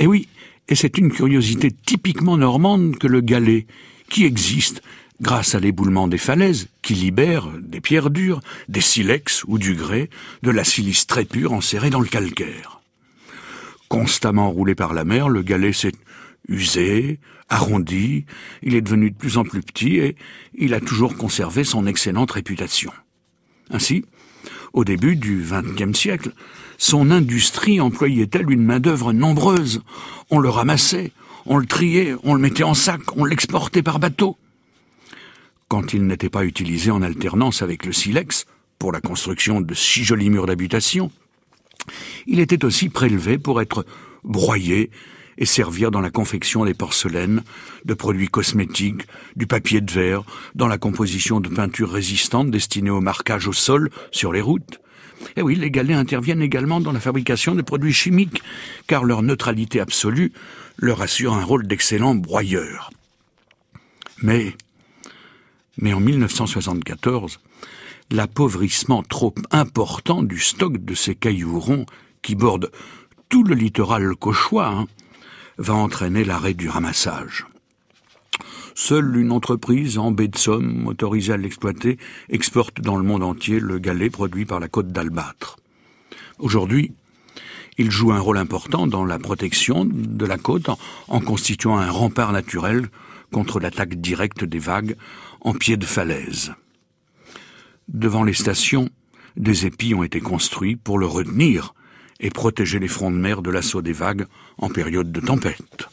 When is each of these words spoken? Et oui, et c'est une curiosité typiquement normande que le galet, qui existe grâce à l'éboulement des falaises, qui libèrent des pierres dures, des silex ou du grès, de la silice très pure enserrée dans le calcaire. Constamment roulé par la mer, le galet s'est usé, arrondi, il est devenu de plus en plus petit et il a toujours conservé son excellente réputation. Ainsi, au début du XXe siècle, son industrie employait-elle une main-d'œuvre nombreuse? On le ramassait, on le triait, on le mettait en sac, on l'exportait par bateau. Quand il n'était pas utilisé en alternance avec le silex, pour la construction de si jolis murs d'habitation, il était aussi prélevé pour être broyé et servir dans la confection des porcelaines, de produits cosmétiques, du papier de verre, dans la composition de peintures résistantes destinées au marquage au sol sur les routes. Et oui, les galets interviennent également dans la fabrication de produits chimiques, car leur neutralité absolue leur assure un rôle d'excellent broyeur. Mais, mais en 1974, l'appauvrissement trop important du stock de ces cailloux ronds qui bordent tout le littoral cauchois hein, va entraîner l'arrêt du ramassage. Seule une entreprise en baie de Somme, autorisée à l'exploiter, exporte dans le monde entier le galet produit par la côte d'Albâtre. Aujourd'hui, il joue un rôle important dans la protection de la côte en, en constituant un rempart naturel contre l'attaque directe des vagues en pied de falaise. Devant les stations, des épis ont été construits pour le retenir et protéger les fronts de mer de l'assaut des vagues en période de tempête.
Et 0.00 0.06
oui, 0.06 0.28
et 0.68 0.74
c'est 0.74 0.96
une 0.98 1.12
curiosité 1.12 1.70
typiquement 1.70 2.38
normande 2.38 2.96
que 2.96 3.06
le 3.06 3.20
galet, 3.20 3.66
qui 4.08 4.24
existe 4.24 4.82
grâce 5.20 5.54
à 5.54 5.60
l'éboulement 5.60 6.08
des 6.08 6.18
falaises, 6.18 6.68
qui 6.80 6.94
libèrent 6.94 7.50
des 7.60 7.82
pierres 7.82 8.08
dures, 8.08 8.40
des 8.68 8.80
silex 8.80 9.44
ou 9.46 9.58
du 9.58 9.74
grès, 9.74 10.08
de 10.42 10.50
la 10.50 10.64
silice 10.64 11.06
très 11.06 11.26
pure 11.26 11.52
enserrée 11.52 11.90
dans 11.90 12.00
le 12.00 12.08
calcaire. 12.08 12.80
Constamment 13.88 14.50
roulé 14.50 14.74
par 14.74 14.94
la 14.94 15.04
mer, 15.04 15.28
le 15.28 15.42
galet 15.42 15.74
s'est 15.74 15.92
usé, 16.48 17.20
arrondi, 17.50 18.24
il 18.62 18.74
est 18.74 18.80
devenu 18.80 19.10
de 19.10 19.16
plus 19.16 19.36
en 19.36 19.44
plus 19.44 19.60
petit 19.60 19.98
et 19.98 20.16
il 20.54 20.72
a 20.72 20.80
toujours 20.80 21.16
conservé 21.16 21.62
son 21.62 21.86
excellente 21.86 22.30
réputation. 22.30 22.92
Ainsi, 23.68 24.04
au 24.72 24.84
début 24.84 25.16
du 25.16 25.44
XXe 25.48 25.98
siècle, 25.98 26.32
son 26.78 27.10
industrie 27.10 27.80
employait-elle 27.80 28.50
une 28.50 28.64
main-d'œuvre 28.64 29.12
nombreuse? 29.12 29.82
On 30.30 30.38
le 30.38 30.48
ramassait, 30.48 31.12
on 31.46 31.58
le 31.58 31.66
triait, 31.66 32.14
on 32.22 32.34
le 32.34 32.40
mettait 32.40 32.62
en 32.62 32.74
sac, 32.74 33.00
on 33.16 33.24
l'exportait 33.24 33.82
par 33.82 33.98
bateau. 33.98 34.36
Quand 35.68 35.92
il 35.92 36.06
n'était 36.06 36.30
pas 36.30 36.44
utilisé 36.44 36.90
en 36.90 37.02
alternance 37.02 37.62
avec 37.62 37.86
le 37.86 37.92
silex, 37.92 38.46
pour 38.78 38.92
la 38.92 39.00
construction 39.00 39.60
de 39.60 39.74
si 39.74 40.04
jolis 40.04 40.30
murs 40.30 40.46
d'habitation, 40.46 41.12
il 42.26 42.40
était 42.40 42.64
aussi 42.64 42.88
prélevé 42.88 43.38
pour 43.38 43.60
être 43.60 43.84
broyé 44.24 44.90
et 45.40 45.46
servir 45.46 45.90
dans 45.90 46.02
la 46.02 46.10
confection 46.10 46.64
des 46.64 46.74
porcelaines, 46.74 47.42
de 47.86 47.94
produits 47.94 48.28
cosmétiques, 48.28 49.06
du 49.34 49.46
papier 49.46 49.80
de 49.80 49.90
verre, 49.90 50.22
dans 50.54 50.68
la 50.68 50.78
composition 50.78 51.40
de 51.40 51.48
peintures 51.48 51.90
résistantes 51.90 52.50
destinées 52.50 52.90
au 52.90 53.00
marquage 53.00 53.48
au 53.48 53.52
sol 53.52 53.90
sur 54.12 54.32
les 54.32 54.42
routes. 54.42 54.80
Et 55.36 55.42
oui, 55.42 55.56
les 55.56 55.70
galets 55.70 55.96
interviennent 55.96 56.42
également 56.42 56.80
dans 56.80 56.92
la 56.92 57.00
fabrication 57.00 57.54
de 57.54 57.62
produits 57.62 57.92
chimiques, 57.92 58.42
car 58.86 59.04
leur 59.04 59.22
neutralité 59.22 59.80
absolue 59.80 60.32
leur 60.76 61.02
assure 61.02 61.34
un 61.34 61.44
rôle 61.44 61.66
d'excellent 61.66 62.14
broyeur. 62.14 62.90
Mais, 64.22 64.54
mais 65.78 65.92
en 65.92 66.00
1974, 66.00 67.40
l'appauvrissement 68.10 69.02
trop 69.02 69.34
important 69.50 70.22
du 70.22 70.38
stock 70.38 70.84
de 70.84 70.94
ces 70.94 71.14
cailloux 71.14 71.60
ronds 71.60 71.86
qui 72.22 72.34
bordent 72.34 72.70
tout 73.28 73.44
le 73.44 73.54
littoral 73.54 74.16
cauchois 74.16 74.68
hein, 74.68 74.86
va 75.60 75.74
entraîner 75.74 76.24
l'arrêt 76.24 76.54
du 76.54 76.68
ramassage. 76.68 77.46
Seule 78.74 79.16
une 79.16 79.30
entreprise 79.30 79.98
en 79.98 80.10
baie 80.10 80.28
de 80.28 80.38
Somme, 80.38 80.86
autorisée 80.86 81.34
à 81.34 81.36
l'exploiter, 81.36 81.98
exporte 82.30 82.80
dans 82.80 82.96
le 82.96 83.02
monde 83.02 83.22
entier 83.22 83.60
le 83.60 83.78
galet 83.78 84.08
produit 84.08 84.46
par 84.46 84.58
la 84.58 84.68
côte 84.68 84.88
d'Albâtre. 84.88 85.58
Aujourd'hui, 86.38 86.94
il 87.76 87.90
joue 87.90 88.10
un 88.12 88.20
rôle 88.20 88.38
important 88.38 88.86
dans 88.86 89.04
la 89.04 89.18
protection 89.18 89.84
de 89.84 90.24
la 90.24 90.38
côte 90.38 90.70
en, 90.70 90.78
en 91.08 91.20
constituant 91.20 91.76
un 91.76 91.90
rempart 91.90 92.32
naturel 92.32 92.88
contre 93.30 93.60
l'attaque 93.60 94.00
directe 94.00 94.44
des 94.44 94.58
vagues 94.58 94.96
en 95.42 95.52
pied 95.52 95.76
de 95.76 95.84
falaise. 95.84 96.54
Devant 97.88 98.24
les 98.24 98.34
stations, 98.34 98.88
des 99.36 99.66
épis 99.66 99.94
ont 99.94 100.04
été 100.04 100.20
construits 100.20 100.76
pour 100.76 100.98
le 100.98 101.06
retenir 101.06 101.74
et 102.20 102.30
protéger 102.30 102.78
les 102.78 102.88
fronts 102.88 103.10
de 103.10 103.16
mer 103.16 103.42
de 103.42 103.50
l'assaut 103.50 103.82
des 103.82 103.92
vagues 103.92 104.26
en 104.58 104.68
période 104.68 105.10
de 105.10 105.20
tempête. 105.20 105.88